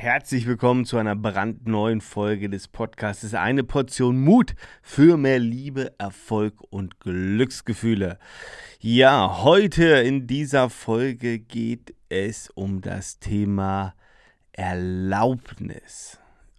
Herzlich 0.00 0.46
willkommen 0.46 0.86
zu 0.86 0.96
einer 0.96 1.14
brandneuen 1.14 2.00
Folge 2.00 2.48
des 2.48 2.68
Podcasts. 2.68 3.34
Eine 3.34 3.64
Portion 3.64 4.18
Mut 4.18 4.54
für 4.80 5.18
mehr 5.18 5.38
Liebe, 5.38 5.92
Erfolg 5.98 6.54
und 6.70 7.00
Glücksgefühle. 7.00 8.18
Ja, 8.80 9.42
heute 9.42 9.84
in 9.84 10.26
dieser 10.26 10.70
Folge 10.70 11.38
geht 11.38 11.94
es 12.08 12.48
um 12.48 12.80
das 12.80 13.18
Thema 13.18 13.94
Erlaubnis. 14.52 16.18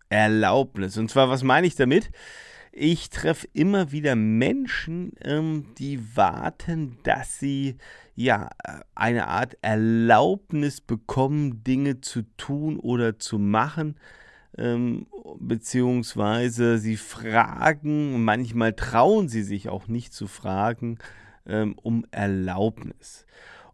Erlaubnis. 0.09 0.99
Und 0.99 1.09
zwar, 1.09 1.31
was 1.31 1.41
meine 1.41 1.65
ich 1.65 1.75
damit? 1.75 2.11
Ich 2.73 3.09
treffe 3.09 3.47
immer 3.51 3.91
wieder 3.91 4.15
Menschen, 4.15 5.11
ähm, 5.23 5.65
die 5.77 6.15
warten, 6.15 6.97
dass 7.03 7.37
sie 7.37 7.75
ja 8.15 8.49
eine 8.95 9.27
Art 9.27 9.57
Erlaubnis 9.61 10.79
bekommen, 10.79 11.65
Dinge 11.65 11.99
zu 11.99 12.21
tun 12.37 12.79
oder 12.79 13.19
zu 13.19 13.39
machen. 13.39 13.95
Ähm, 14.57 15.07
beziehungsweise 15.39 16.77
sie 16.77 16.97
fragen, 16.97 18.23
manchmal 18.23 18.73
trauen 18.73 19.27
sie 19.27 19.43
sich 19.43 19.67
auch 19.67 19.87
nicht 19.87 20.13
zu 20.13 20.27
fragen, 20.27 20.97
ähm, 21.45 21.75
um 21.81 22.05
Erlaubnis. 22.11 23.25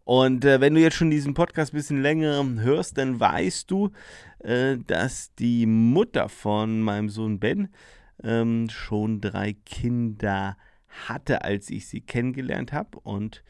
Und 0.04 0.44
äh, 0.44 0.60
wenn 0.60 0.74
du 0.74 0.80
jetzt 0.80 0.96
schon 0.96 1.10
diesen 1.10 1.34
Podcast 1.34 1.72
ein 1.72 1.76
bisschen 1.76 2.02
länger 2.02 2.44
hörst, 2.60 2.98
dann 2.98 3.20
weißt 3.20 3.70
du, 3.70 3.90
äh, 4.38 4.76
dass 4.86 5.34
die 5.34 5.66
Mutter 5.66 6.28
von 6.28 6.80
meinem 6.80 7.10
Sohn 7.10 7.38
Ben 7.38 7.68
ähm, 8.22 8.68
schon 8.70 9.20
drei 9.20 9.54
Kinder 9.64 10.56
hatte, 11.06 11.42
als 11.42 11.70
ich 11.70 11.86
sie 11.86 12.00
kennengelernt 12.00 12.72
habe. 12.72 12.98
Und 13.00 13.42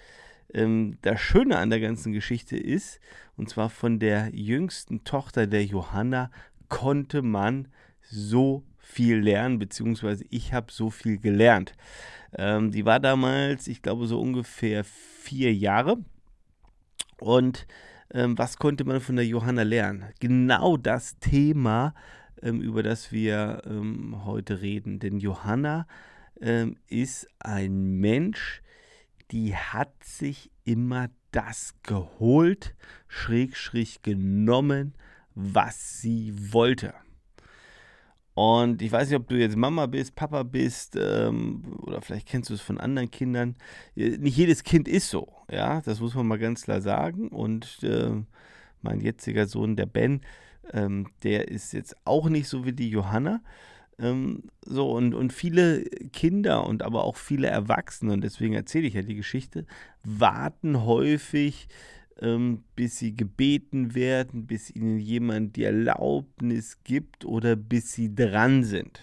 ähm, 0.52 0.98
das 1.02 1.20
Schöne 1.20 1.58
an 1.58 1.70
der 1.70 1.80
ganzen 1.80 2.12
Geschichte 2.12 2.56
ist, 2.56 3.00
und 3.36 3.48
zwar 3.48 3.70
von 3.70 3.98
der 3.98 4.34
jüngsten 4.34 5.04
Tochter 5.04 5.46
der 5.46 5.64
Johanna 5.64 6.30
konnte 6.68 7.22
man 7.22 7.68
so 8.02 8.64
viel 8.78 9.19
lernen, 9.19 9.58
beziehungsweise 9.58 10.24
ich 10.30 10.52
habe 10.52 10.72
so 10.72 10.91
viel 10.91 11.19
gelernt. 11.19 11.74
Ähm, 12.36 12.70
die 12.70 12.84
war 12.84 13.00
damals, 13.00 13.69
ich 13.69 13.83
glaube, 13.83 14.06
so 14.06 14.20
ungefähr 14.20 14.84
vier 14.84 15.55
Jahre. 15.55 15.98
Und 17.20 17.66
ähm, 18.12 18.39
was 18.39 18.56
konnte 18.56 18.84
man 18.84 19.00
von 19.00 19.16
der 19.16 19.27
Johanna 19.27 19.62
lernen? 19.62 20.05
Genau 20.20 20.77
das 20.77 21.19
Thema, 21.19 21.94
über 22.42 22.83
das 22.83 23.12
wir 23.12 23.62
ähm, 23.67 24.25
heute 24.25 24.61
reden. 24.61 24.98
Denn 24.98 25.19
Johanna 25.19 25.86
ähm, 26.41 26.77
ist 26.86 27.28
ein 27.39 27.98
Mensch, 28.00 28.62
die 29.30 29.55
hat 29.56 29.92
sich 30.03 30.50
immer 30.64 31.08
das 31.30 31.75
geholt, 31.83 32.75
schräg, 33.06 33.56
schräg 33.56 34.03
genommen, 34.03 34.95
was 35.34 36.00
sie 36.00 36.33
wollte. 36.53 36.95
Und 38.34 38.83
ich 38.83 38.92
weiß 38.92 39.08
nicht, 39.08 39.19
ob 39.19 39.27
du 39.28 39.36
jetzt 39.36 39.56
Mama 39.56 39.86
bist, 39.86 40.14
Papa 40.14 40.45
bist, 40.45 40.97
ähm, 40.97 41.62
oder 41.80 42.00
vielleicht 42.00 42.28
kennst 42.28 42.50
du 42.50 42.55
es 42.55 42.61
von 42.61 42.78
anderen 42.78 43.11
Kindern. 43.11 43.56
Äh, 43.97 44.17
nicht 44.19 44.36
jedes 44.36 44.62
Kind 44.62 44.86
ist 44.86 45.11
so, 45.11 45.27
ja, 45.50 45.80
das 45.80 45.98
muss 45.98 46.14
man 46.14 46.27
mal 46.28 46.39
ganz 46.39 46.62
klar 46.62 46.80
sagen. 46.80 47.28
Und 47.28 47.83
äh, 47.83 48.12
mein 48.80 49.00
jetziger 49.00 49.47
Sohn, 49.47 49.75
der 49.75 49.86
Ben, 49.86 50.20
ähm, 50.72 51.08
der 51.22 51.48
ist 51.48 51.72
jetzt 51.72 51.97
auch 52.05 52.28
nicht 52.28 52.48
so 52.48 52.64
wie 52.64 52.72
die 52.72 52.91
Johanna. 52.91 53.41
Ähm, 53.98 54.44
so, 54.64 54.92
und, 54.92 55.14
und 55.14 55.33
viele 55.33 55.84
Kinder 56.12 56.66
und 56.66 56.83
aber 56.83 57.05
auch 57.05 57.16
viele 57.16 57.48
Erwachsene, 57.48 58.12
und 58.12 58.22
deswegen 58.22 58.55
erzähle 58.55 58.86
ich 58.86 58.94
ja 58.94 59.02
die 59.02 59.16
Geschichte, 59.16 59.66
warten 60.05 60.84
häufig, 60.84 61.69
ähm, 62.20 62.64
bis 62.77 62.98
sie 62.98 63.14
gebeten 63.14 63.94
werden, 63.94 64.46
bis 64.46 64.70
ihnen 64.70 64.98
jemand 64.98 65.56
die 65.56 65.64
Erlaubnis 65.64 66.78
gibt 66.84 67.24
oder 67.24 67.56
bis 67.56 67.92
sie 67.92 68.14
dran 68.14 68.64
sind. 68.64 69.00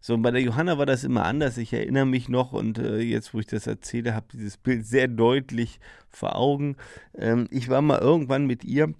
So, 0.00 0.14
und 0.14 0.22
bei 0.22 0.32
der 0.32 0.42
Johanna 0.42 0.78
war 0.78 0.86
das 0.86 1.04
immer 1.04 1.24
anders. 1.24 1.58
Ich 1.58 1.72
erinnere 1.72 2.06
mich 2.06 2.28
noch 2.28 2.52
und 2.52 2.78
äh, 2.78 2.98
jetzt, 2.98 3.34
wo 3.34 3.38
ich 3.38 3.46
das 3.46 3.68
erzähle, 3.68 4.14
habe 4.14 4.26
dieses 4.32 4.56
Bild 4.56 4.84
sehr 4.84 5.06
deutlich 5.06 5.78
vor 6.08 6.34
Augen. 6.34 6.76
Ähm, 7.16 7.46
ich 7.52 7.68
war 7.68 7.82
mal 7.82 8.00
irgendwann 8.00 8.46
mit 8.46 8.64
ihr 8.64 8.92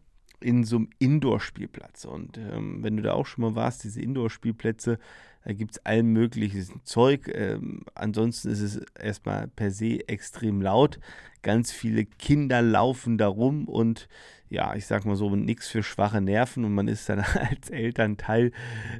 in 0.42 0.64
so 0.64 0.76
einem 0.76 0.90
Indoor-Spielplatz. 0.98 2.04
Und 2.04 2.38
ähm, 2.38 2.82
wenn 2.82 2.96
du 2.96 3.02
da 3.02 3.12
auch 3.12 3.26
schon 3.26 3.42
mal 3.42 3.54
warst, 3.54 3.84
diese 3.84 4.00
Indoor-Spielplätze, 4.00 4.98
da 5.44 5.52
gibt 5.52 5.72
es 5.72 5.84
allen 5.84 6.06
möglichen 6.06 6.80
Zeug. 6.84 7.30
Ähm, 7.34 7.84
ansonsten 7.94 8.50
ist 8.50 8.60
es 8.60 8.76
erstmal 8.98 9.48
per 9.48 9.70
se 9.70 10.08
extrem 10.08 10.62
laut. 10.62 11.00
Ganz 11.42 11.72
viele 11.72 12.04
Kinder 12.04 12.62
laufen 12.62 13.18
da 13.18 13.26
rum 13.26 13.66
und 13.66 14.08
ja, 14.48 14.74
ich 14.74 14.86
sag 14.86 15.06
mal 15.06 15.16
so, 15.16 15.34
nichts 15.34 15.68
für 15.68 15.82
schwache 15.82 16.20
Nerven 16.20 16.64
und 16.64 16.74
man 16.74 16.86
ist 16.86 17.08
dann 17.08 17.20
als 17.50 17.70
Elternteil 17.70 18.52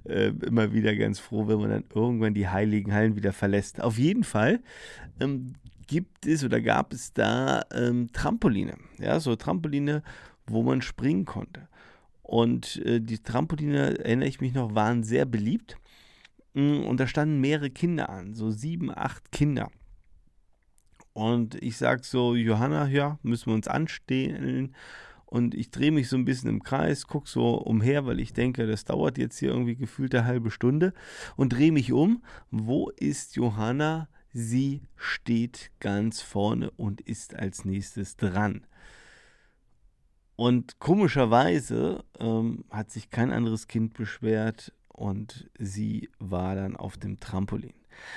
äh, 0.05 0.29
immer 0.29 0.73
wieder 0.73 0.97
ganz 0.97 1.19
froh, 1.19 1.47
wenn 1.47 1.59
man 1.59 1.71
dann 1.71 1.85
irgendwann 1.95 2.35
die 2.35 2.49
heiligen 2.49 2.93
Hallen 2.93 3.17
wieder 3.17 3.33
verlässt. 3.33 3.81
Auf 3.81 3.99
jeden 3.99 4.25
Fall 4.25 4.61
ähm, 5.21 5.53
gibt 5.87 6.27
es 6.27 6.43
oder 6.43 6.61
gab 6.61 6.93
es 6.95 7.13
da 7.13 7.63
ähm, 7.73 8.09
Trampoline. 8.13 8.79
Ja, 8.99 9.21
so 9.21 9.37
Trampoline, 9.37 10.03
wo 10.53 10.63
man 10.63 10.83
springen 10.83 11.25
konnte. 11.25 11.69
Und 12.23 12.77
äh, 12.85 13.01
die 13.01 13.19
Trampoline, 13.19 13.99
erinnere 13.99 14.29
ich 14.29 14.41
mich 14.41 14.55
noch, 14.55 14.75
waren 14.75 15.03
sehr 15.03 15.27
beliebt. 15.27 15.77
Mm, 16.55 16.85
und 16.85 17.01
da 17.01 17.07
standen 17.07 17.41
mehrere 17.41 17.71
Kinder 17.71 18.09
an, 18.09 18.35
so 18.35 18.51
sieben, 18.51 18.91
acht 18.95 19.33
Kinder. 19.33 19.71
Und 21.13 21.63
ich 21.63 21.77
sage 21.77 22.03
so, 22.05 22.35
Johanna, 22.35 22.89
ja, 22.89 23.19
müssen 23.23 23.47
wir 23.47 23.55
uns 23.55 23.69
anstehen. 23.69 24.75
Und 25.27 25.55
ich 25.55 25.71
drehe 25.71 25.91
mich 25.91 26.09
so 26.09 26.17
ein 26.17 26.25
bisschen 26.25 26.49
im 26.49 26.63
Kreis, 26.63 27.07
gucke 27.07 27.29
so 27.29 27.55
umher, 27.55 28.07
weil 28.07 28.21
ich 28.21 28.33
denke, 28.33 28.67
das 28.67 28.85
dauert 28.85 29.19
jetzt 29.19 29.39
hier 29.39 29.51
irgendwie 29.51 29.77
gefühlt 29.77 30.15
eine 30.15 30.27
halbe 30.27 30.51
Stunde. 30.51 30.93
Und 31.37 31.53
drehe 31.53 31.73
mich 31.73 31.93
um. 31.93 32.23
Wo 32.51 32.91
ist 32.91 33.37
Johanna? 33.37 34.09
Sie 34.33 34.83
steht 34.97 35.71
ganz 35.81 36.23
vorne 36.23 36.71
und 36.73 37.03
ist 37.03 37.35
als 37.35 37.67
nächstes 37.67 38.17
dran. 38.17 38.67
Und 40.37 40.79
komischerweise 40.79 42.05
ähm, 42.19 42.65
hat 42.71 42.91
sich 42.91 43.11
kein 43.11 43.33
anderes 43.33 43.69
Kind 43.69 43.95
beschwert 43.95 44.73
und 44.89 45.51
sie 45.59 46.09
war 46.19 46.55
dann 46.55 46.77
auf 46.77 46.97
dem 46.97 47.21
Trampolin. 47.21 47.75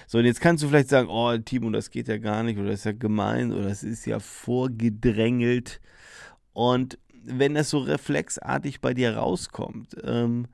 So, 0.07 0.17
und 0.19 0.25
jetzt 0.25 0.41
kannst 0.41 0.63
du 0.63 0.67
vielleicht 0.69 0.89
sagen, 0.89 1.09
oh, 1.09 1.37
Timo, 1.37 1.69
das 1.69 1.91
geht 1.91 2.07
ja 2.07 2.17
gar 2.17 2.43
nicht 2.43 2.57
oder 2.57 2.69
das 2.69 2.79
ist 2.79 2.85
ja 2.85 2.91
gemein 2.93 3.51
oder 3.51 3.69
das 3.69 3.83
ist 3.83 4.05
ja 4.05 4.19
vorgedrängelt. 4.19 5.81
Und 6.53 6.97
wenn 7.25 7.55
das 7.55 7.69
so 7.69 7.79
reflexartig 7.79 8.81
bei 8.81 8.93
dir 8.93 9.17
rauskommt, 9.17 9.95
ähm, 10.03 10.47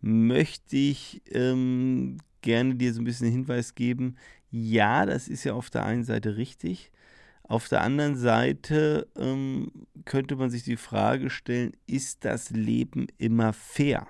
möchte 0.00 0.76
ich 0.76 1.22
ähm, 1.30 2.18
gerne 2.42 2.74
dir 2.74 2.92
so 2.92 3.00
ein 3.00 3.04
bisschen 3.04 3.30
Hinweis 3.30 3.74
geben, 3.74 4.16
ja, 4.50 5.06
das 5.06 5.28
ist 5.28 5.44
ja 5.44 5.54
auf 5.54 5.70
der 5.70 5.84
einen 5.84 6.04
Seite 6.04 6.36
richtig. 6.36 6.90
Auf 7.48 7.68
der 7.68 7.82
anderen 7.82 8.16
Seite 8.16 9.08
ähm, 9.16 9.70
könnte 10.04 10.34
man 10.34 10.50
sich 10.50 10.64
die 10.64 10.76
Frage 10.76 11.30
stellen, 11.30 11.72
ist 11.86 12.24
das 12.24 12.50
Leben 12.50 13.06
immer 13.18 13.52
fair? 13.52 14.08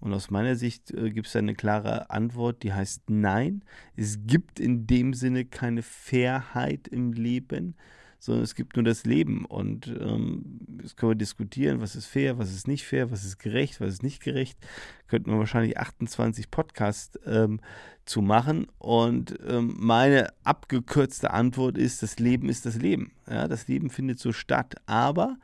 Und 0.00 0.14
aus 0.14 0.30
meiner 0.30 0.56
Sicht 0.56 0.90
äh, 0.92 1.10
gibt 1.10 1.26
es 1.26 1.36
eine 1.36 1.54
klare 1.54 2.10
Antwort, 2.10 2.62
die 2.62 2.72
heißt 2.72 3.10
nein. 3.10 3.64
Es 3.96 4.26
gibt 4.26 4.58
in 4.58 4.86
dem 4.86 5.12
Sinne 5.12 5.44
keine 5.44 5.82
Fairheit 5.82 6.88
im 6.88 7.12
Leben 7.12 7.76
sondern 8.22 8.44
es 8.44 8.54
gibt 8.54 8.76
nur 8.76 8.84
das 8.84 9.04
Leben. 9.04 9.44
Und 9.46 9.88
ähm, 9.88 10.60
das 10.80 10.94
können 10.94 11.10
wir 11.10 11.16
diskutieren, 11.16 11.80
was 11.80 11.96
ist 11.96 12.06
fair, 12.06 12.38
was 12.38 12.52
ist 12.52 12.68
nicht 12.68 12.86
fair, 12.86 13.10
was 13.10 13.24
ist 13.24 13.38
gerecht, 13.38 13.80
was 13.80 13.94
ist 13.94 14.04
nicht 14.04 14.22
gerecht. 14.22 14.56
Könnten 15.08 15.32
wir 15.32 15.38
wahrscheinlich 15.40 15.76
28 15.76 16.48
Podcasts 16.48 17.18
ähm, 17.26 17.58
zu 18.04 18.22
machen. 18.22 18.68
Und 18.78 19.36
ähm, 19.48 19.74
meine 19.76 20.28
abgekürzte 20.44 21.32
Antwort 21.32 21.76
ist, 21.76 22.04
das 22.04 22.20
Leben 22.20 22.48
ist 22.48 22.64
das 22.64 22.76
Leben. 22.76 23.10
Ja, 23.28 23.48
das 23.48 23.66
Leben 23.66 23.90
findet 23.90 24.20
so 24.20 24.32
statt. 24.32 24.76
Aber 24.86 25.36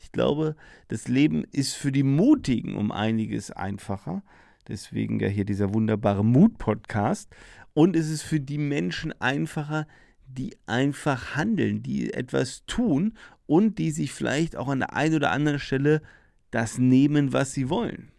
ich 0.00 0.10
glaube, 0.10 0.56
das 0.88 1.06
Leben 1.06 1.44
ist 1.52 1.74
für 1.74 1.92
die 1.92 2.02
Mutigen 2.02 2.74
um 2.74 2.90
einiges 2.90 3.52
einfacher. 3.52 4.24
Deswegen 4.66 5.20
ja 5.20 5.28
hier 5.28 5.44
dieser 5.44 5.72
wunderbare 5.72 6.24
Mut-Podcast. 6.24 7.30
Und 7.74 7.94
es 7.94 8.10
ist 8.10 8.22
für 8.22 8.40
die 8.40 8.58
Menschen 8.58 9.12
einfacher, 9.20 9.86
die 10.34 10.56
einfach 10.66 11.36
handeln, 11.36 11.82
die 11.82 12.12
etwas 12.12 12.64
tun 12.66 13.14
und 13.46 13.78
die 13.78 13.90
sich 13.90 14.12
vielleicht 14.12 14.56
auch 14.56 14.68
an 14.68 14.80
der 14.80 14.94
einen 14.94 15.16
oder 15.16 15.30
anderen 15.30 15.58
Stelle 15.58 16.02
das 16.50 16.78
nehmen, 16.78 17.32
was 17.32 17.52
sie 17.52 17.68
wollen. 17.68 18.10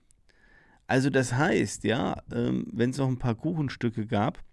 Also 0.87 1.09
das 1.09 1.33
heißt, 1.33 1.83
ja, 1.83 2.21
ähm, 2.31 2.67
wenn 2.71 2.91
es 2.91 2.97
noch 2.97 3.07
ein 3.07 3.19
paar 3.19 3.35
Kuchenstücke 3.35 4.05
gab, 4.05 4.43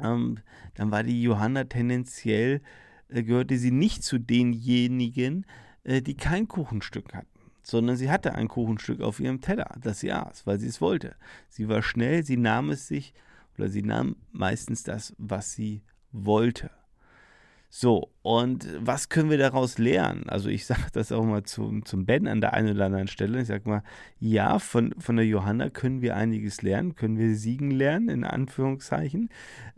ähm, 0.00 0.38
dann 0.74 0.90
war 0.90 1.02
die 1.02 1.22
Johanna 1.22 1.64
tendenziell, 1.64 2.60
äh, 3.08 3.22
gehörte 3.22 3.58
sie 3.58 3.72
nicht 3.72 4.04
zu 4.04 4.18
denjenigen, 4.18 5.44
äh, 5.82 6.02
die 6.02 6.16
kein 6.16 6.46
Kuchenstück 6.46 7.14
hatten 7.14 7.38
sondern 7.68 7.96
sie 7.96 8.10
hatte 8.10 8.34
ein 8.34 8.48
Kuchenstück 8.48 9.02
auf 9.02 9.20
ihrem 9.20 9.42
Teller, 9.42 9.76
das 9.78 10.00
sie 10.00 10.10
aß, 10.10 10.46
weil 10.46 10.58
sie 10.58 10.68
es 10.68 10.80
wollte. 10.80 11.16
Sie 11.50 11.68
war 11.68 11.82
schnell, 11.82 12.24
sie 12.24 12.38
nahm 12.38 12.70
es 12.70 12.88
sich 12.88 13.12
oder 13.58 13.68
sie 13.68 13.82
nahm 13.82 14.16
meistens 14.32 14.84
das, 14.84 15.14
was 15.18 15.52
sie 15.52 15.82
wollte. 16.12 16.70
So, 17.70 18.08
und 18.22 18.66
was 18.80 19.10
können 19.10 19.28
wir 19.28 19.36
daraus 19.36 19.76
lernen? 19.76 20.24
Also 20.28 20.48
ich 20.48 20.64
sage 20.66 20.86
das 20.92 21.12
auch 21.12 21.24
mal 21.24 21.42
zum, 21.42 21.84
zum 21.84 22.06
Ben 22.06 22.26
an 22.26 22.40
der 22.40 22.54
einen 22.54 22.74
oder 22.74 22.86
anderen 22.86 23.08
Stelle. 23.08 23.40
Ich 23.40 23.48
sage 23.48 23.68
mal, 23.68 23.82
ja, 24.18 24.58
von, 24.58 24.94
von 24.98 25.16
der 25.16 25.26
Johanna 25.26 25.68
können 25.70 26.00
wir 26.00 26.16
einiges 26.16 26.62
lernen, 26.62 26.94
können 26.94 27.18
wir 27.18 27.36
siegen 27.36 27.70
lernen, 27.70 28.08
in 28.08 28.24
Anführungszeichen, 28.24 29.28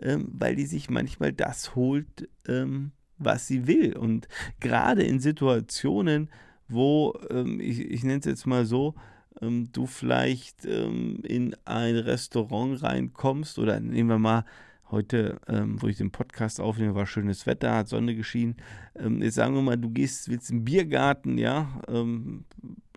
ähm, 0.00 0.28
weil 0.32 0.54
die 0.54 0.66
sich 0.66 0.88
manchmal 0.88 1.32
das 1.32 1.74
holt, 1.74 2.28
ähm, 2.46 2.92
was 3.18 3.46
sie 3.48 3.66
will. 3.66 3.96
Und 3.96 4.28
gerade 4.60 5.02
in 5.02 5.18
Situationen, 5.18 6.30
wo, 6.68 7.18
ähm, 7.30 7.58
ich, 7.60 7.80
ich 7.80 8.04
nenne 8.04 8.20
es 8.20 8.24
jetzt 8.24 8.46
mal 8.46 8.64
so, 8.66 8.94
ähm, 9.42 9.70
du 9.72 9.86
vielleicht 9.86 10.64
ähm, 10.64 11.20
in 11.24 11.56
ein 11.64 11.96
Restaurant 11.96 12.82
reinkommst 12.82 13.58
oder 13.58 13.80
nehmen 13.80 14.10
wir 14.10 14.18
mal 14.18 14.44
Heute, 14.90 15.40
ähm, 15.46 15.80
wo 15.80 15.86
ich 15.86 15.98
den 15.98 16.10
Podcast 16.10 16.60
aufnehme, 16.60 16.96
war 16.96 17.06
schönes 17.06 17.46
Wetter, 17.46 17.76
hat 17.76 17.88
Sonne 17.88 18.16
geschienen. 18.16 18.56
Ähm, 18.96 19.22
jetzt 19.22 19.36
sagen 19.36 19.54
wir 19.54 19.62
mal, 19.62 19.76
du 19.76 19.88
gehst, 19.90 20.28
willst 20.28 20.50
im 20.50 20.64
Biergarten, 20.64 21.38
ja, 21.38 21.80
ähm, 21.86 22.44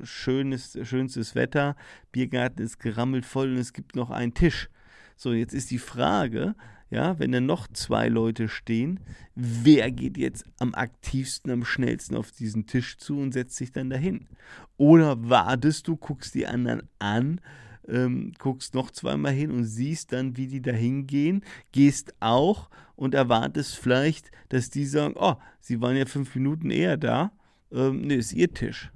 schönes, 0.02 0.76
schönstes 0.82 1.36
Wetter, 1.36 1.76
Biergarten 2.12 2.64
ist 2.64 2.80
gerammelt 2.80 3.26
voll 3.26 3.52
und 3.52 3.58
es 3.58 3.74
gibt 3.74 3.96
noch 3.96 4.10
einen 4.10 4.34
Tisch. 4.34 4.70
So, 5.16 5.34
jetzt 5.34 5.54
ist 5.54 5.70
die 5.70 5.78
Frage, 5.78 6.56
ja, 6.90 7.20
wenn 7.20 7.32
da 7.32 7.40
noch 7.40 7.68
zwei 7.68 8.08
Leute 8.08 8.48
stehen, 8.48 9.00
wer 9.36 9.92
geht 9.92 10.18
jetzt 10.18 10.46
am 10.58 10.74
aktivsten, 10.74 11.52
am 11.52 11.64
schnellsten 11.64 12.16
auf 12.16 12.32
diesen 12.32 12.66
Tisch 12.66 12.98
zu 12.98 13.20
und 13.20 13.34
setzt 13.34 13.56
sich 13.56 13.72
dann 13.72 13.92
dahin? 13.92 14.28
Oder 14.78 15.30
wartest 15.30 15.88
du, 15.88 15.96
guckst 15.96 16.34
die 16.34 16.48
anderen 16.48 16.90
an, 16.98 17.40
ähm, 17.88 18.34
guckst 18.38 18.74
noch 18.74 18.92
zweimal 18.92 19.34
hin 19.34 19.52
und 19.52 19.66
siehst 19.66 20.12
dann, 20.12 20.38
wie 20.38 20.48
die 20.48 20.62
da 20.62 20.72
hingehen, 20.72 21.44
gehst 21.72 22.14
auch 22.20 22.70
und 22.96 23.14
erwartest 23.14 23.76
vielleicht, 23.76 24.32
dass 24.50 24.70
die 24.70 24.86
sagen, 24.86 25.16
oh, 25.18 25.36
sie 25.60 25.82
waren 25.82 25.96
ja 25.96 26.06
fünf 26.06 26.34
Minuten 26.36 26.70
eher 26.70 26.98
da, 26.98 27.32
ähm, 27.72 28.02
ne, 28.02 28.16
ist 28.16 28.34
ihr 28.34 28.54
Tisch. 28.54 28.92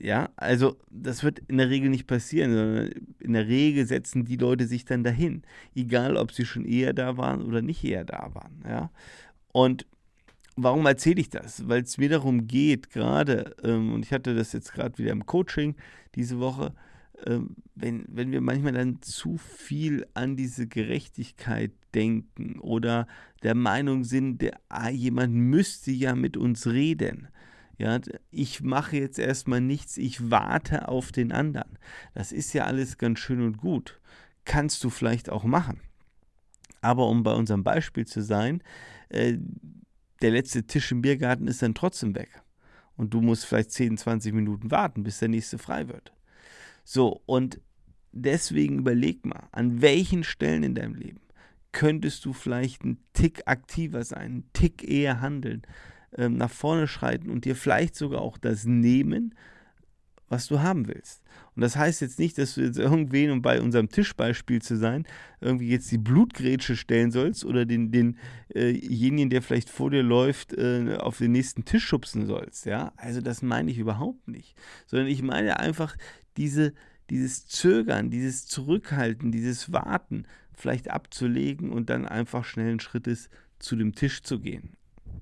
Ja, 0.00 0.28
also 0.36 0.76
das 0.90 1.24
wird 1.24 1.40
in 1.48 1.58
der 1.58 1.70
Regel 1.70 1.90
nicht 1.90 2.06
passieren, 2.06 2.52
sondern 2.52 2.90
in 3.18 3.32
der 3.32 3.48
Regel 3.48 3.84
setzen 3.84 4.24
die 4.24 4.36
Leute 4.36 4.66
sich 4.66 4.84
dann 4.84 5.02
dahin, 5.02 5.42
egal 5.74 6.16
ob 6.16 6.30
sie 6.30 6.44
schon 6.44 6.64
eher 6.64 6.92
da 6.92 7.16
waren 7.16 7.42
oder 7.42 7.62
nicht 7.62 7.82
eher 7.82 8.04
da 8.04 8.30
waren. 8.32 8.62
Ja, 8.64 8.90
und 9.50 9.86
warum 10.56 10.86
erzähle 10.86 11.20
ich 11.20 11.30
das? 11.30 11.68
Weil 11.68 11.82
es 11.82 11.98
mir 11.98 12.08
darum 12.08 12.46
geht, 12.46 12.90
gerade, 12.90 13.56
ähm, 13.64 13.92
und 13.92 14.04
ich 14.04 14.12
hatte 14.12 14.34
das 14.36 14.52
jetzt 14.52 14.72
gerade 14.72 14.98
wieder 14.98 15.12
im 15.12 15.26
Coaching 15.26 15.74
diese 16.14 16.38
Woche, 16.38 16.74
wenn, 17.74 18.04
wenn 18.08 18.30
wir 18.32 18.40
manchmal 18.40 18.72
dann 18.72 19.02
zu 19.02 19.36
viel 19.38 20.06
an 20.14 20.36
diese 20.36 20.66
Gerechtigkeit 20.66 21.72
denken 21.94 22.58
oder 22.60 23.06
der 23.42 23.54
Meinung 23.54 24.04
sind, 24.04 24.42
der, 24.42 24.60
ah, 24.68 24.88
jemand 24.88 25.34
müsste 25.34 25.90
ja 25.90 26.14
mit 26.14 26.36
uns 26.36 26.66
reden. 26.66 27.28
Ja, 27.78 28.00
ich 28.30 28.60
mache 28.60 28.96
jetzt 28.96 29.18
erstmal 29.18 29.60
nichts, 29.60 29.96
ich 29.96 30.30
warte 30.30 30.88
auf 30.88 31.12
den 31.12 31.30
anderen. 31.30 31.78
Das 32.12 32.32
ist 32.32 32.52
ja 32.52 32.64
alles 32.64 32.98
ganz 32.98 33.20
schön 33.20 33.40
und 33.40 33.58
gut. 33.58 34.00
Kannst 34.44 34.82
du 34.82 34.90
vielleicht 34.90 35.30
auch 35.30 35.44
machen. 35.44 35.80
Aber 36.80 37.08
um 37.08 37.22
bei 37.22 37.32
unserem 37.32 37.62
Beispiel 37.62 38.06
zu 38.06 38.22
sein, 38.22 38.62
äh, 39.08 39.38
der 40.22 40.30
letzte 40.32 40.64
Tisch 40.64 40.90
im 40.90 41.02
Biergarten 41.02 41.46
ist 41.46 41.62
dann 41.62 41.74
trotzdem 41.74 42.14
weg. 42.16 42.42
Und 42.96 43.14
du 43.14 43.20
musst 43.20 43.46
vielleicht 43.46 43.70
10, 43.70 43.96
20 43.96 44.34
Minuten 44.34 44.72
warten, 44.72 45.04
bis 45.04 45.20
der 45.20 45.28
nächste 45.28 45.58
frei 45.58 45.88
wird. 45.88 46.12
So, 46.90 47.20
und 47.26 47.60
deswegen 48.12 48.78
überleg 48.78 49.26
mal, 49.26 49.50
an 49.52 49.82
welchen 49.82 50.24
Stellen 50.24 50.62
in 50.62 50.74
deinem 50.74 50.94
Leben 50.94 51.20
könntest 51.70 52.24
du 52.24 52.32
vielleicht 52.32 52.82
einen 52.82 52.96
Tick 53.12 53.42
aktiver 53.44 54.02
sein, 54.04 54.18
einen 54.18 54.52
Tick 54.54 54.88
eher 54.88 55.20
handeln, 55.20 55.60
ähm, 56.16 56.38
nach 56.38 56.50
vorne 56.50 56.88
schreiten 56.88 57.28
und 57.28 57.44
dir 57.44 57.56
vielleicht 57.56 57.94
sogar 57.94 58.22
auch 58.22 58.38
das 58.38 58.64
nehmen, 58.64 59.34
was 60.30 60.46
du 60.46 60.60
haben 60.60 60.88
willst. 60.88 61.22
Und 61.54 61.60
das 61.60 61.76
heißt 61.76 62.00
jetzt 62.00 62.18
nicht, 62.18 62.38
dass 62.38 62.54
du 62.54 62.62
jetzt 62.62 62.78
irgendwen, 62.78 63.32
um 63.32 63.42
bei 63.42 63.60
unserem 63.60 63.90
Tischbeispiel 63.90 64.62
zu 64.62 64.76
sein, 64.76 65.06
irgendwie 65.42 65.68
jetzt 65.68 65.90
die 65.90 65.98
Blutgrätsche 65.98 66.74
stellen 66.74 67.10
sollst 67.10 67.44
oder 67.44 67.66
den, 67.66 67.90
denjenigen, 67.90 69.28
äh 69.28 69.30
der 69.30 69.42
vielleicht 69.42 69.68
vor 69.68 69.90
dir 69.90 70.02
läuft, 70.02 70.54
äh, 70.54 70.96
auf 70.98 71.18
den 71.18 71.32
nächsten 71.32 71.66
Tisch 71.66 71.84
schubsen 71.84 72.24
sollst. 72.26 72.64
Ja, 72.64 72.92
also 72.96 73.20
das 73.20 73.42
meine 73.42 73.70
ich 73.70 73.78
überhaupt 73.78 74.26
nicht. 74.26 74.56
Sondern 74.86 75.08
ich 75.08 75.22
meine 75.22 75.60
einfach 75.60 75.96
diese, 76.38 76.72
dieses 77.10 77.46
Zögern, 77.46 78.10
dieses 78.10 78.46
Zurückhalten, 78.46 79.32
dieses 79.32 79.72
Warten 79.72 80.24
vielleicht 80.54 80.90
abzulegen 80.90 81.70
und 81.70 81.90
dann 81.90 82.06
einfach 82.06 82.44
schnellen 82.44 82.80
Schrittes 82.80 83.28
zu 83.58 83.76
dem 83.76 83.94
Tisch 83.94 84.22
zu 84.22 84.40
gehen. 84.40 84.74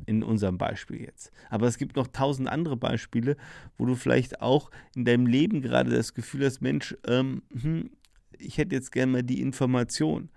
In 0.07 0.23
unserem 0.23 0.57
Beispiel 0.57 1.01
jetzt. 1.01 1.33
Aber 1.51 1.67
es 1.67 1.79
gibt 1.79 1.97
noch 1.97 2.07
tausend 2.07 2.49
andere 2.49 2.77
Beispiele, 2.77 3.37
wo 3.77 3.87
du 3.87 3.97
vielleicht 3.97 4.41
auch 4.41 4.71
in 4.95 5.05
deinem 5.05 5.27
Leben 5.27 5.63
gerade 5.63 5.91
das 5.91 6.15
Gefühl 6.15 6.45
hast, 6.45 6.61
Mensch, 6.61 6.97
ähm, 7.09 7.43
hm, 7.61 7.91
ich 8.39 8.59
hätte 8.59 8.77
jetzt 8.77 8.93
gerne 8.93 9.13
mal 9.13 9.23
die 9.25 9.41
Information. 9.41 10.31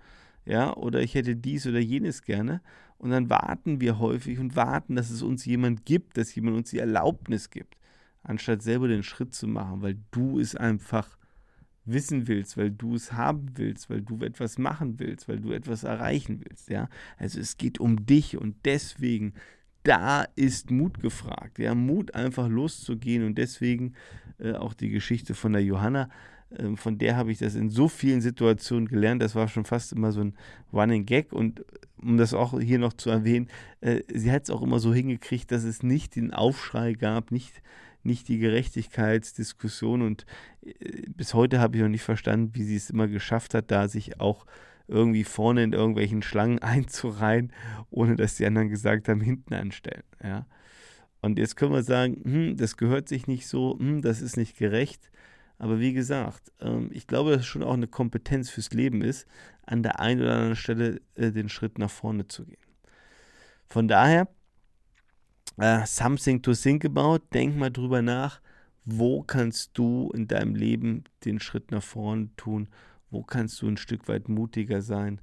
Ja, 0.44 0.74
oder 0.74 1.02
ich 1.02 1.14
hätte 1.14 1.36
dies 1.36 1.66
oder 1.66 1.78
jenes 1.78 2.22
gerne. 2.22 2.62
Und 2.98 3.10
dann 3.10 3.30
warten 3.30 3.80
wir 3.80 3.98
häufig 3.98 4.38
und 4.38 4.56
warten, 4.56 4.96
dass 4.96 5.10
es 5.10 5.22
uns 5.22 5.44
jemand 5.44 5.84
gibt, 5.84 6.16
dass 6.16 6.34
jemand 6.34 6.56
uns 6.56 6.70
die 6.70 6.78
Erlaubnis 6.78 7.50
gibt 7.50 7.76
anstatt 8.22 8.62
selber 8.62 8.88
den 8.88 9.02
Schritt 9.02 9.34
zu 9.34 9.46
machen, 9.46 9.82
weil 9.82 9.98
du 10.10 10.38
es 10.38 10.54
einfach 10.54 11.18
wissen 11.84 12.28
willst, 12.28 12.56
weil 12.56 12.70
du 12.70 12.94
es 12.94 13.12
haben 13.12 13.52
willst, 13.54 13.90
weil 13.90 14.02
du 14.02 14.22
etwas 14.22 14.58
machen 14.58 14.98
willst, 14.98 15.28
weil 15.28 15.40
du 15.40 15.52
etwas 15.52 15.84
erreichen 15.84 16.40
willst, 16.44 16.70
ja. 16.70 16.88
Also 17.18 17.40
es 17.40 17.56
geht 17.56 17.80
um 17.80 18.06
dich 18.06 18.36
und 18.36 18.56
deswegen 18.64 19.34
da 19.82 20.24
ist 20.36 20.70
Mut 20.70 21.00
gefragt, 21.00 21.58
ja, 21.58 21.74
Mut 21.74 22.14
einfach 22.14 22.48
loszugehen 22.48 23.24
und 23.24 23.38
deswegen 23.38 23.94
äh, 24.38 24.52
auch 24.52 24.74
die 24.74 24.90
Geschichte 24.90 25.34
von 25.34 25.52
der 25.52 25.64
Johanna, 25.64 26.10
von 26.76 26.98
der 26.98 27.16
habe 27.16 27.30
ich 27.30 27.38
das 27.38 27.54
in 27.54 27.70
so 27.70 27.88
vielen 27.88 28.20
Situationen 28.20 28.88
gelernt, 28.88 29.22
das 29.22 29.34
war 29.34 29.48
schon 29.48 29.64
fast 29.64 29.92
immer 29.92 30.12
so 30.12 30.20
ein 30.20 30.34
Running 30.72 31.06
Gag 31.06 31.32
und 31.32 31.64
um 31.96 32.16
das 32.16 32.34
auch 32.34 32.58
hier 32.58 32.78
noch 32.78 32.94
zu 32.94 33.10
erwähnen, 33.10 33.48
äh, 33.80 34.00
sie 34.12 34.32
hat 34.32 34.44
es 34.44 34.50
auch 34.50 34.62
immer 34.62 34.80
so 34.80 34.92
hingekriegt, 34.92 35.52
dass 35.52 35.64
es 35.64 35.82
nicht 35.82 36.16
den 36.16 36.32
Aufschrei 36.32 36.94
gab, 36.94 37.30
nicht 37.30 37.62
nicht 38.02 38.28
die 38.28 38.38
Gerechtigkeitsdiskussion 38.38 40.02
und 40.02 40.24
äh, 40.64 41.02
bis 41.08 41.34
heute 41.34 41.60
habe 41.60 41.76
ich 41.76 41.82
noch 41.82 41.90
nicht 41.90 42.02
verstanden, 42.02 42.54
wie 42.54 42.64
sie 42.64 42.76
es 42.76 42.90
immer 42.90 43.08
geschafft 43.08 43.54
hat, 43.54 43.70
da 43.70 43.88
sich 43.88 44.20
auch 44.20 44.46
irgendwie 44.88 45.24
vorne 45.24 45.62
in 45.62 45.72
irgendwelchen 45.72 46.22
Schlangen 46.22 46.58
einzureihen, 46.62 47.52
ohne 47.90 48.16
dass 48.16 48.36
die 48.36 48.46
anderen 48.46 48.68
gesagt 48.68 49.08
haben, 49.08 49.20
hinten 49.20 49.54
anstellen. 49.54 50.02
Ja. 50.22 50.46
Und 51.22 51.38
jetzt 51.38 51.56
können 51.56 51.72
wir 51.72 51.82
sagen, 51.82 52.20
hm, 52.24 52.56
das 52.56 52.76
gehört 52.76 53.08
sich 53.08 53.26
nicht 53.26 53.46
so, 53.46 53.78
hm, 53.78 54.02
das 54.02 54.22
ist 54.22 54.36
nicht 54.36 54.56
gerecht. 54.56 55.10
Aber 55.60 55.78
wie 55.78 55.92
gesagt, 55.92 56.50
ähm, 56.60 56.88
ich 56.90 57.06
glaube, 57.06 57.32
dass 57.32 57.40
es 57.40 57.46
schon 57.46 57.62
auch 57.62 57.74
eine 57.74 57.86
Kompetenz 57.86 58.48
fürs 58.48 58.70
Leben 58.70 59.02
ist, 59.02 59.26
an 59.66 59.82
der 59.82 60.00
einen 60.00 60.22
oder 60.22 60.32
anderen 60.32 60.56
Stelle 60.56 61.02
äh, 61.16 61.30
den 61.30 61.50
Schritt 61.50 61.78
nach 61.78 61.90
vorne 61.90 62.26
zu 62.26 62.46
gehen. 62.46 62.56
Von 63.66 63.86
daher 63.86 64.26
uh, 65.60 65.84
something 65.84 66.40
to 66.40 66.54
think 66.54 66.86
about. 66.86 67.18
Denk 67.34 67.56
mal 67.56 67.70
drüber 67.70 68.00
nach, 68.00 68.40
wo 68.86 69.22
kannst 69.22 69.76
du 69.76 70.10
in 70.14 70.28
deinem 70.28 70.54
Leben 70.54 71.04
den 71.26 71.40
Schritt 71.40 71.70
nach 71.70 71.82
vorne 71.82 72.30
tun? 72.36 72.70
Wo 73.10 73.22
kannst 73.22 73.60
du 73.60 73.68
ein 73.68 73.76
Stück 73.76 74.08
weit 74.08 74.30
mutiger 74.30 74.80
sein? 74.80 75.20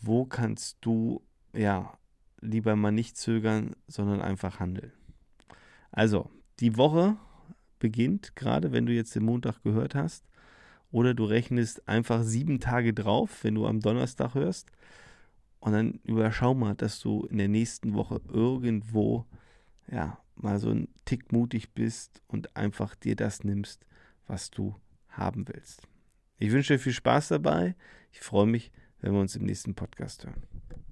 Wo 0.00 0.24
kannst 0.24 0.78
du, 0.80 1.22
ja, 1.52 1.92
lieber 2.40 2.76
mal 2.76 2.92
nicht 2.92 3.18
zögern, 3.18 3.76
sondern 3.88 4.22
einfach 4.22 4.58
handeln? 4.58 4.92
Also, 5.92 6.30
die 6.60 6.78
Woche 6.78 7.18
beginnt, 7.78 8.36
gerade 8.36 8.72
wenn 8.72 8.86
du 8.86 8.92
jetzt 8.92 9.14
den 9.14 9.24
Montag 9.24 9.62
gehört 9.62 9.94
hast, 9.94 10.24
oder 10.90 11.14
du 11.14 11.24
rechnest 11.24 11.86
einfach 11.88 12.22
sieben 12.22 12.60
Tage 12.60 12.94
drauf, 12.94 13.44
wenn 13.44 13.54
du 13.54 13.66
am 13.66 13.80
Donnerstag 13.80 14.34
hörst. 14.34 14.70
Und 15.58 15.72
dann 15.72 16.00
überschau 16.04 16.54
mal, 16.54 16.74
dass 16.74 17.00
du 17.00 17.26
in 17.26 17.38
der 17.38 17.48
nächsten 17.48 17.94
Woche 17.94 18.20
irgendwo 18.32 19.26
ja, 19.90 20.18
mal 20.36 20.58
so 20.58 20.70
ein 20.70 20.88
Tick 21.04 21.32
mutig 21.32 21.72
bist 21.74 22.22
und 22.28 22.56
einfach 22.56 22.94
dir 22.94 23.16
das 23.16 23.44
nimmst, 23.44 23.84
was 24.26 24.50
du 24.50 24.74
haben 25.08 25.48
willst. 25.48 25.82
Ich 26.38 26.52
wünsche 26.52 26.74
dir 26.74 26.78
viel 26.78 26.92
Spaß 26.92 27.28
dabei. 27.28 27.74
Ich 28.12 28.20
freue 28.20 28.46
mich, 28.46 28.70
wenn 29.00 29.12
wir 29.12 29.20
uns 29.20 29.36
im 29.36 29.44
nächsten 29.44 29.74
Podcast 29.74 30.24
hören. 30.24 30.85